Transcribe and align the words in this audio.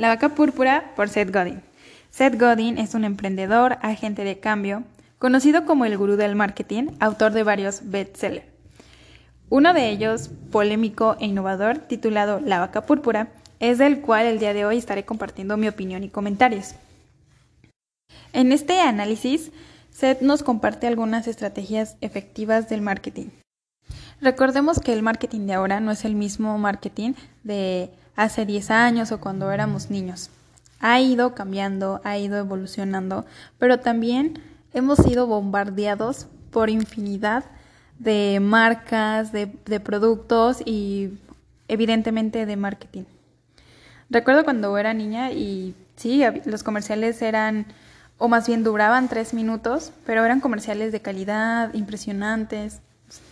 La 0.00 0.08
vaca 0.08 0.30
púrpura 0.30 0.94
por 0.96 1.10
Seth 1.10 1.30
Godin. 1.30 1.60
Seth 2.08 2.40
Godin 2.40 2.78
es 2.78 2.94
un 2.94 3.04
emprendedor, 3.04 3.76
agente 3.82 4.24
de 4.24 4.40
cambio, 4.40 4.82
conocido 5.18 5.66
como 5.66 5.84
el 5.84 5.98
gurú 5.98 6.16
del 6.16 6.36
marketing, 6.36 6.84
autor 7.00 7.32
de 7.32 7.42
varios 7.42 7.82
bestsellers. 7.82 8.46
Uno 9.50 9.74
de 9.74 9.90
ellos, 9.90 10.30
polémico 10.50 11.18
e 11.20 11.26
innovador, 11.26 11.76
titulado 11.76 12.40
La 12.40 12.60
vaca 12.60 12.86
púrpura, 12.86 13.28
es 13.58 13.76
del 13.76 14.00
cual 14.00 14.24
el 14.24 14.38
día 14.38 14.54
de 14.54 14.64
hoy 14.64 14.78
estaré 14.78 15.04
compartiendo 15.04 15.58
mi 15.58 15.68
opinión 15.68 16.02
y 16.02 16.08
comentarios. 16.08 16.76
En 18.32 18.52
este 18.52 18.80
análisis, 18.80 19.52
Seth 19.90 20.22
nos 20.22 20.42
comparte 20.42 20.86
algunas 20.86 21.28
estrategias 21.28 21.98
efectivas 22.00 22.70
del 22.70 22.80
marketing. 22.80 23.26
Recordemos 24.22 24.80
que 24.80 24.94
el 24.94 25.02
marketing 25.02 25.40
de 25.40 25.52
ahora 25.52 25.78
no 25.80 25.90
es 25.90 26.06
el 26.06 26.14
mismo 26.14 26.56
marketing 26.56 27.12
de 27.44 27.90
hace 28.16 28.46
10 28.46 28.70
años 28.70 29.12
o 29.12 29.20
cuando 29.20 29.50
éramos 29.50 29.90
niños. 29.90 30.30
Ha 30.80 31.00
ido 31.00 31.34
cambiando, 31.34 32.00
ha 32.04 32.18
ido 32.18 32.38
evolucionando, 32.38 33.26
pero 33.58 33.80
también 33.80 34.42
hemos 34.72 34.98
sido 34.98 35.26
bombardeados 35.26 36.26
por 36.50 36.70
infinidad 36.70 37.44
de 37.98 38.38
marcas, 38.40 39.30
de, 39.30 39.46
productos 39.80 40.62
y 40.64 41.10
evidentemente 41.68 42.46
de 42.46 42.56
marketing. 42.56 43.04
Recuerdo 44.08 44.42
cuando 44.42 44.76
era 44.76 44.94
niña 44.94 45.30
y 45.32 45.74
sí, 45.96 46.22
los 46.46 46.62
comerciales 46.62 47.20
eran, 47.22 47.66
o 48.18 48.26
más 48.26 48.48
bien 48.48 48.64
duraban 48.64 49.08
tres 49.08 49.34
minutos, 49.34 49.92
pero 50.06 50.24
eran 50.24 50.40
comerciales 50.40 50.92
de 50.92 51.00
calidad, 51.00 51.72
impresionantes. 51.74 52.80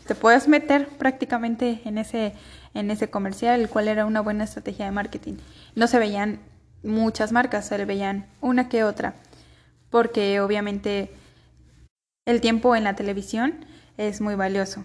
Te 0.06 0.14
puedes 0.14 0.48
meter 0.48 0.86
prácticamente 0.86 1.80
en 1.84 1.98
ese, 1.98 2.34
en 2.74 2.90
ese 2.90 3.10
comercial, 3.10 3.60
el 3.60 3.68
cual 3.68 3.88
era 3.88 4.06
una 4.06 4.20
buena 4.20 4.44
estrategia 4.44 4.84
de 4.86 4.92
marketing. 4.92 5.34
No 5.74 5.86
se 5.86 5.98
veían 5.98 6.40
muchas 6.82 7.32
marcas, 7.32 7.66
se 7.66 7.84
veían 7.84 8.26
una 8.40 8.68
que 8.68 8.84
otra, 8.84 9.14
porque 9.90 10.40
obviamente 10.40 11.12
el 12.26 12.40
tiempo 12.40 12.76
en 12.76 12.84
la 12.84 12.94
televisión 12.94 13.64
es 13.96 14.20
muy 14.20 14.34
valioso. 14.34 14.84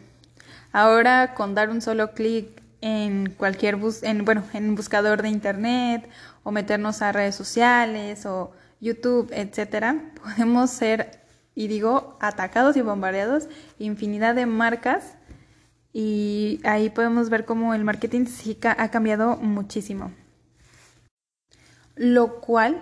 Ahora 0.72 1.36
con 1.36 1.56
dar 1.56 1.70
un 1.70 1.82
solo 1.82 2.14
clic 2.14 2.62
en 2.82 3.30
cualquier 3.30 3.76
bus 3.76 4.04
en 4.04 4.26
bueno, 4.26 4.44
en 4.54 4.70
un 4.70 4.76
buscador 4.76 5.22
de 5.22 5.30
internet 5.30 6.10
o 6.44 6.52
meternos 6.52 7.02
a 7.02 7.12
redes 7.12 7.36
sociales 7.36 8.26
o 8.26 8.52
YouTube, 8.82 9.32
etcétera, 9.34 10.12
podemos 10.24 10.70
ser 10.70 11.22
y 11.56 11.68
digo 11.68 12.18
atacados 12.20 12.76
y 12.76 12.82
bombardeados 12.82 13.48
infinidad 13.78 14.36
de 14.36 14.46
marcas 14.46 15.16
y 15.94 16.60
ahí 16.64 16.90
podemos 16.90 17.30
ver 17.30 17.46
cómo 17.46 17.76
el 17.76 17.84
marketing 17.84 18.26
sí 18.26 18.58
ha 18.64 18.90
cambiado 18.90 19.38
muchísimo. 19.38 20.12
Lo 21.96 22.42
cual 22.42 22.82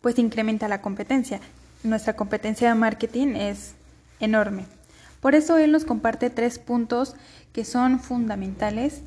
pues 0.00 0.18
incrementa 0.18 0.68
la 0.68 0.80
competencia. 0.80 1.40
Nuestra 1.82 2.14
competencia 2.14 2.68
de 2.68 2.74
marketing 2.76 3.34
es 3.34 3.74
enorme. 4.20 4.64
Por 5.20 5.34
eso 5.34 5.58
él 5.58 5.72
nos 5.72 5.84
comparte 5.84 6.30
tres 6.30 6.58
puntos 6.58 7.16
que 7.52 7.64
son 7.64 8.00
fundamentales 8.00 9.02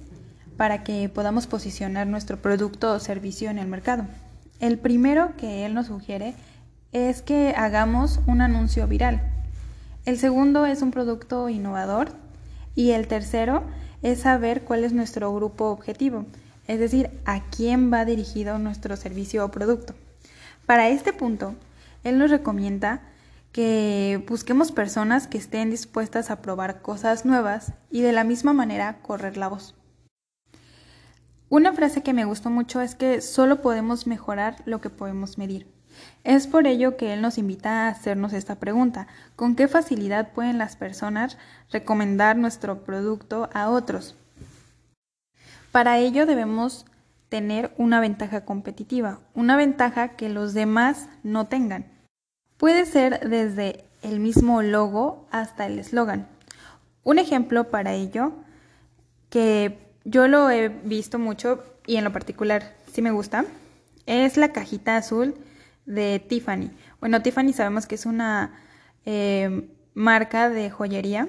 para 0.57 0.83
que 0.83 1.09
podamos 1.09 1.47
posicionar 1.47 2.07
nuestro 2.07 2.37
producto 2.37 2.91
o 2.93 2.99
servicio 2.99 3.49
en 3.49 3.59
el 3.59 3.67
mercado. 3.67 4.05
El 4.59 4.77
primero 4.77 5.33
que 5.37 5.65
él 5.65 5.73
nos 5.73 5.87
sugiere 5.87 6.33
es 6.91 7.21
que 7.21 7.53
hagamos 7.57 8.19
un 8.27 8.41
anuncio 8.41 8.87
viral. 8.87 9.21
El 10.05 10.17
segundo 10.17 10.65
es 10.65 10.81
un 10.81 10.91
producto 10.91 11.49
innovador 11.49 12.24
y 12.75 12.91
el 12.91 13.07
tercero 13.07 13.63
es 14.01 14.19
saber 14.19 14.63
cuál 14.63 14.83
es 14.83 14.93
nuestro 14.93 15.33
grupo 15.33 15.69
objetivo, 15.69 16.25
es 16.67 16.79
decir, 16.79 17.09
a 17.25 17.49
quién 17.49 17.91
va 17.91 18.05
dirigido 18.05 18.59
nuestro 18.59 18.95
servicio 18.97 19.45
o 19.45 19.51
producto. 19.51 19.95
Para 20.65 20.89
este 20.89 21.13
punto, 21.13 21.55
él 22.03 22.17
nos 22.17 22.29
recomienda 22.29 23.01
que 23.51 24.23
busquemos 24.27 24.71
personas 24.71 25.27
que 25.27 25.37
estén 25.37 25.69
dispuestas 25.69 26.29
a 26.29 26.41
probar 26.41 26.81
cosas 26.81 27.25
nuevas 27.25 27.73
y 27.89 28.01
de 28.01 28.11
la 28.11 28.23
misma 28.23 28.51
manera 28.51 28.99
correr 29.01 29.37
la 29.37 29.47
voz. 29.47 29.75
Una 31.47 31.71
frase 31.73 32.03
que 32.03 32.13
me 32.13 32.25
gustó 32.25 32.49
mucho 32.49 32.81
es 32.81 32.95
que 32.95 33.21
solo 33.21 33.61
podemos 33.61 34.07
mejorar 34.07 34.57
lo 34.65 34.81
que 34.81 34.89
podemos 34.89 35.37
medir. 35.37 35.74
Es 36.23 36.47
por 36.47 36.67
ello 36.67 36.97
que 36.97 37.13
él 37.13 37.21
nos 37.21 37.37
invita 37.37 37.85
a 37.85 37.89
hacernos 37.89 38.33
esta 38.33 38.55
pregunta. 38.55 39.07
¿Con 39.35 39.55
qué 39.55 39.67
facilidad 39.67 40.31
pueden 40.33 40.57
las 40.57 40.75
personas 40.75 41.37
recomendar 41.71 42.35
nuestro 42.35 42.83
producto 42.83 43.49
a 43.53 43.69
otros? 43.69 44.15
Para 45.71 45.97
ello 45.97 46.25
debemos 46.25 46.85
tener 47.29 47.73
una 47.77 47.99
ventaja 47.99 48.45
competitiva, 48.45 49.19
una 49.33 49.55
ventaja 49.55 50.09
que 50.15 50.29
los 50.29 50.53
demás 50.53 51.09
no 51.23 51.47
tengan. 51.47 51.85
Puede 52.57 52.85
ser 52.85 53.29
desde 53.29 53.85
el 54.01 54.19
mismo 54.19 54.61
logo 54.61 55.27
hasta 55.31 55.65
el 55.65 55.79
eslogan. 55.79 56.27
Un 57.03 57.19
ejemplo 57.19 57.69
para 57.69 57.93
ello, 57.93 58.31
que 59.29 59.77
yo 60.05 60.27
lo 60.27 60.49
he 60.49 60.69
visto 60.69 61.19
mucho 61.19 61.63
y 61.85 61.97
en 61.97 62.03
lo 62.03 62.13
particular 62.13 62.73
sí 62.91 63.01
me 63.01 63.11
gusta, 63.11 63.45
es 64.05 64.37
la 64.37 64.53
cajita 64.53 64.97
azul 64.97 65.35
de 65.85 66.19
Tiffany. 66.19 66.71
Bueno, 66.99 67.21
Tiffany 67.21 67.53
sabemos 67.53 67.85
que 67.85 67.95
es 67.95 68.05
una 68.05 68.53
eh, 69.05 69.69
marca 69.93 70.49
de 70.49 70.69
joyería 70.69 71.27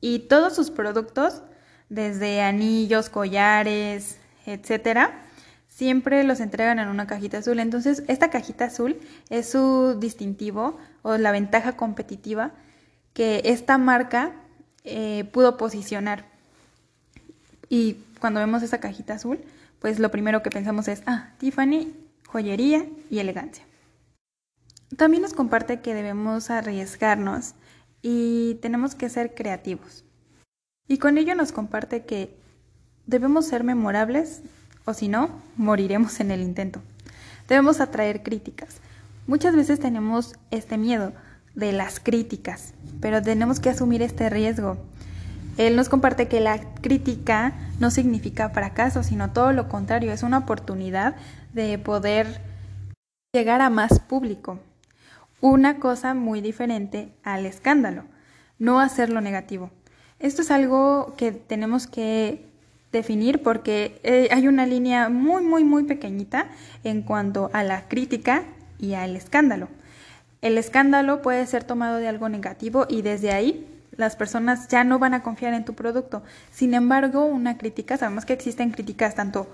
y 0.00 0.20
todos 0.20 0.54
sus 0.54 0.70
productos, 0.70 1.42
desde 1.88 2.42
anillos, 2.42 3.08
collares, 3.08 4.18
etcétera, 4.46 5.24
siempre 5.68 6.24
los 6.24 6.40
entregan 6.40 6.78
en 6.78 6.88
una 6.88 7.06
cajita 7.06 7.38
azul. 7.38 7.58
Entonces, 7.58 8.04
esta 8.08 8.30
cajita 8.30 8.66
azul 8.66 8.98
es 9.28 9.50
su 9.50 9.98
distintivo 9.98 10.78
o 11.02 11.16
la 11.16 11.32
ventaja 11.32 11.76
competitiva 11.76 12.52
que 13.12 13.42
esta 13.44 13.78
marca 13.78 14.32
eh, 14.84 15.24
pudo 15.32 15.56
posicionar. 15.56 16.26
Y 17.68 17.98
cuando 18.20 18.40
vemos 18.40 18.62
esa 18.62 18.78
cajita 18.78 19.14
azul, 19.14 19.40
pues 19.78 19.98
lo 19.98 20.10
primero 20.10 20.42
que 20.42 20.50
pensamos 20.50 20.88
es, 20.88 21.02
ah, 21.06 21.32
Tiffany 21.38 22.03
joyería 22.34 22.84
y 23.10 23.20
elegancia. 23.20 23.64
También 24.96 25.22
nos 25.22 25.34
comparte 25.34 25.80
que 25.80 25.94
debemos 25.94 26.50
arriesgarnos 26.50 27.54
y 28.02 28.56
tenemos 28.56 28.96
que 28.96 29.08
ser 29.08 29.36
creativos. 29.36 30.04
Y 30.88 30.98
con 30.98 31.16
ello 31.16 31.36
nos 31.36 31.52
comparte 31.52 32.04
que 32.04 32.36
debemos 33.06 33.46
ser 33.46 33.62
memorables 33.62 34.42
o 34.84 34.94
si 34.94 35.06
no, 35.06 35.30
moriremos 35.56 36.18
en 36.18 36.32
el 36.32 36.42
intento. 36.42 36.80
Debemos 37.46 37.80
atraer 37.80 38.24
críticas. 38.24 38.78
Muchas 39.28 39.54
veces 39.54 39.78
tenemos 39.78 40.34
este 40.50 40.76
miedo 40.76 41.12
de 41.54 41.70
las 41.70 42.00
críticas, 42.00 42.74
pero 43.00 43.22
tenemos 43.22 43.60
que 43.60 43.70
asumir 43.70 44.02
este 44.02 44.28
riesgo. 44.28 44.76
Él 45.56 45.76
nos 45.76 45.88
comparte 45.88 46.26
que 46.26 46.40
la 46.40 46.58
crítica 46.80 47.52
no 47.78 47.90
significa 47.90 48.50
fracaso, 48.50 49.02
sino 49.02 49.32
todo 49.32 49.52
lo 49.52 49.68
contrario, 49.68 50.12
es 50.12 50.22
una 50.22 50.38
oportunidad 50.38 51.14
de 51.52 51.78
poder 51.78 52.40
llegar 53.32 53.60
a 53.60 53.70
más 53.70 54.00
público. 54.00 54.58
Una 55.40 55.78
cosa 55.78 56.14
muy 56.14 56.40
diferente 56.40 57.12
al 57.22 57.46
escándalo, 57.46 58.04
no 58.58 58.80
hacerlo 58.80 59.20
negativo. 59.20 59.70
Esto 60.18 60.42
es 60.42 60.50
algo 60.50 61.14
que 61.16 61.32
tenemos 61.32 61.86
que 61.86 62.46
definir 62.90 63.42
porque 63.42 64.00
eh, 64.04 64.28
hay 64.32 64.48
una 64.48 64.66
línea 64.66 65.08
muy, 65.08 65.42
muy, 65.42 65.64
muy 65.64 65.84
pequeñita 65.84 66.46
en 66.82 67.02
cuanto 67.02 67.50
a 67.52 67.62
la 67.62 67.88
crítica 67.88 68.44
y 68.78 68.94
al 68.94 69.16
escándalo. 69.16 69.68
El 70.40 70.58
escándalo 70.58 71.22
puede 71.22 71.46
ser 71.46 71.64
tomado 71.64 71.98
de 71.98 72.08
algo 72.08 72.28
negativo 72.28 72.86
y 72.88 73.02
desde 73.02 73.32
ahí 73.32 73.73
las 73.96 74.16
personas 74.16 74.68
ya 74.68 74.84
no 74.84 74.98
van 74.98 75.14
a 75.14 75.22
confiar 75.22 75.54
en 75.54 75.64
tu 75.64 75.74
producto. 75.74 76.22
Sin 76.50 76.74
embargo, 76.74 77.24
una 77.24 77.58
crítica, 77.58 77.96
sabemos 77.96 78.24
que 78.24 78.32
existen 78.32 78.70
críticas 78.70 79.14
tanto 79.14 79.48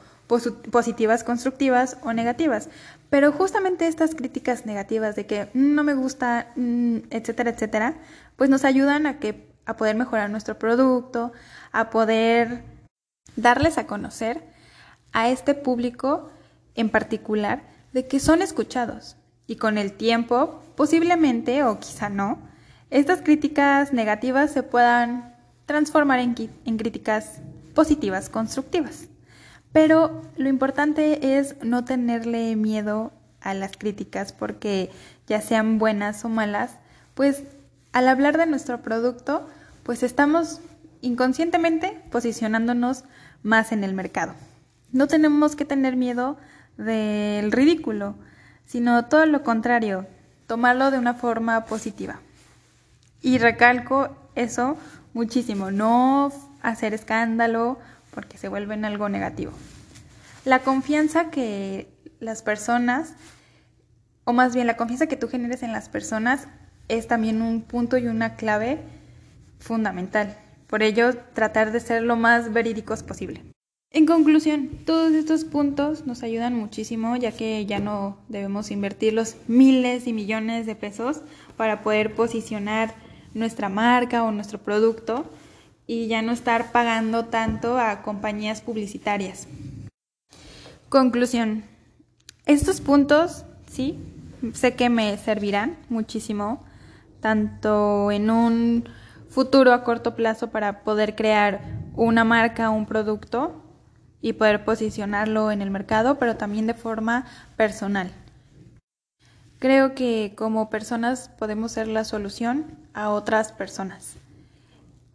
positivas, 0.70 1.24
constructivas 1.24 1.96
o 2.02 2.12
negativas. 2.12 2.68
Pero 3.08 3.32
justamente 3.32 3.88
estas 3.88 4.14
críticas 4.14 4.64
negativas 4.64 5.16
de 5.16 5.26
que 5.26 5.48
no 5.54 5.82
me 5.82 5.94
gusta, 5.94 6.48
mm, 6.56 6.98
etcétera, 7.10 7.50
etcétera, 7.50 7.94
pues 8.36 8.48
nos 8.48 8.64
ayudan 8.64 9.06
a 9.06 9.18
que 9.18 9.50
a 9.66 9.76
poder 9.76 9.96
mejorar 9.96 10.30
nuestro 10.30 10.58
producto, 10.58 11.32
a 11.72 11.90
poder 11.90 12.62
darles 13.36 13.78
a 13.78 13.86
conocer 13.86 14.42
a 15.12 15.28
este 15.28 15.54
público 15.54 16.30
en 16.74 16.90
particular 16.90 17.62
de 17.92 18.06
que 18.06 18.20
son 18.20 18.42
escuchados 18.42 19.16
y 19.46 19.56
con 19.56 19.78
el 19.78 19.92
tiempo, 19.92 20.62
posiblemente 20.76 21.64
o 21.64 21.80
quizá 21.80 22.08
no, 22.08 22.38
estas 22.90 23.22
críticas 23.22 23.92
negativas 23.92 24.50
se 24.50 24.62
puedan 24.62 25.34
transformar 25.66 26.18
en, 26.18 26.34
en 26.64 26.76
críticas 26.76 27.40
positivas, 27.74 28.28
constructivas. 28.28 29.08
Pero 29.72 30.22
lo 30.36 30.48
importante 30.48 31.38
es 31.38 31.54
no 31.62 31.84
tenerle 31.84 32.56
miedo 32.56 33.12
a 33.40 33.54
las 33.54 33.76
críticas 33.76 34.32
porque 34.32 34.90
ya 35.26 35.40
sean 35.40 35.78
buenas 35.78 36.24
o 36.24 36.28
malas, 36.28 36.72
pues 37.14 37.44
al 37.92 38.08
hablar 38.08 38.36
de 38.36 38.46
nuestro 38.46 38.82
producto, 38.82 39.48
pues 39.84 40.02
estamos 40.02 40.60
inconscientemente 41.00 42.02
posicionándonos 42.10 43.04
más 43.42 43.72
en 43.72 43.84
el 43.84 43.94
mercado. 43.94 44.34
No 44.92 45.06
tenemos 45.06 45.56
que 45.56 45.64
tener 45.64 45.96
miedo 45.96 46.36
del 46.76 47.52
ridículo, 47.52 48.16
sino 48.64 49.06
todo 49.06 49.24
lo 49.26 49.42
contrario, 49.42 50.06
tomarlo 50.46 50.90
de 50.90 50.98
una 50.98 51.14
forma 51.14 51.64
positiva. 51.64 52.20
Y 53.22 53.38
recalco 53.38 54.16
eso 54.34 54.76
muchísimo, 55.12 55.70
no 55.70 56.32
hacer 56.62 56.94
escándalo 56.94 57.78
porque 58.12 58.38
se 58.38 58.48
vuelve 58.48 58.74
en 58.74 58.84
algo 58.84 59.08
negativo. 59.08 59.52
La 60.44 60.60
confianza 60.60 61.30
que 61.30 61.88
las 62.18 62.42
personas, 62.42 63.14
o 64.24 64.32
más 64.32 64.54
bien 64.54 64.66
la 64.66 64.76
confianza 64.76 65.06
que 65.06 65.16
tú 65.16 65.28
generes 65.28 65.62
en 65.62 65.72
las 65.72 65.88
personas, 65.88 66.48
es 66.88 67.06
también 67.06 67.42
un 67.42 67.62
punto 67.62 67.98
y 67.98 68.06
una 68.06 68.36
clave 68.36 68.80
fundamental. 69.58 70.36
Por 70.66 70.82
ello, 70.82 71.16
tratar 71.34 71.72
de 71.72 71.80
ser 71.80 72.02
lo 72.02 72.16
más 72.16 72.52
verídicos 72.52 73.02
posible. 73.02 73.42
En 73.92 74.06
conclusión, 74.06 74.68
todos 74.86 75.12
estos 75.12 75.44
puntos 75.44 76.06
nos 76.06 76.22
ayudan 76.22 76.54
muchísimo 76.54 77.16
ya 77.16 77.32
que 77.32 77.66
ya 77.66 77.80
no 77.80 78.18
debemos 78.28 78.70
invertir 78.70 79.12
los 79.12 79.36
miles 79.48 80.06
y 80.06 80.12
millones 80.12 80.64
de 80.64 80.76
pesos 80.76 81.22
para 81.56 81.82
poder 81.82 82.14
posicionar 82.14 82.94
nuestra 83.34 83.68
marca 83.68 84.22
o 84.22 84.32
nuestro 84.32 84.58
producto 84.58 85.24
y 85.86 86.06
ya 86.06 86.22
no 86.22 86.32
estar 86.32 86.72
pagando 86.72 87.24
tanto 87.26 87.78
a 87.78 88.02
compañías 88.02 88.60
publicitarias. 88.60 89.48
Conclusión. 90.88 91.64
Estos 92.46 92.80
puntos, 92.80 93.44
sí, 93.70 93.98
sé 94.54 94.74
que 94.74 94.88
me 94.88 95.16
servirán 95.18 95.76
muchísimo, 95.88 96.64
tanto 97.20 98.10
en 98.10 98.30
un 98.30 98.88
futuro 99.28 99.72
a 99.72 99.84
corto 99.84 100.16
plazo 100.16 100.50
para 100.50 100.80
poder 100.80 101.14
crear 101.14 101.60
una 101.94 102.24
marca, 102.24 102.70
un 102.70 102.86
producto 102.86 103.62
y 104.20 104.34
poder 104.34 104.64
posicionarlo 104.64 105.50
en 105.50 105.62
el 105.62 105.70
mercado, 105.70 106.18
pero 106.18 106.36
también 106.36 106.66
de 106.66 106.74
forma 106.74 107.26
personal. 107.56 108.10
Creo 109.60 109.94
que 109.94 110.32
como 110.36 110.70
personas 110.70 111.28
podemos 111.38 111.72
ser 111.72 111.86
la 111.86 112.04
solución 112.04 112.78
a 112.94 113.10
otras 113.10 113.52
personas. 113.52 114.16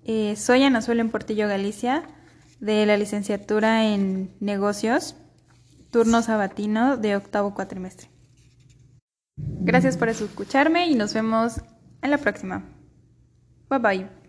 Eh, 0.04 0.36
soy 0.36 0.62
Ana 0.62 0.82
en 0.88 1.10
Portillo 1.10 1.48
Galicia, 1.48 2.04
de 2.60 2.86
la 2.86 2.96
licenciatura 2.96 3.86
en 3.86 4.36
negocios, 4.40 5.16
turno 5.90 6.22
sabatino 6.22 6.96
de 6.96 7.16
octavo 7.16 7.56
cuatrimestre. 7.56 8.08
Gracias 9.38 9.98
por 9.98 10.10
escucharme 10.10 10.88
y 10.88 10.96
nos 10.96 11.16
vemos 11.16 11.60
en 12.04 12.12
la 12.12 12.20
próxima. 12.20 12.64
Bye 13.68 13.80
bye. 13.80 14.25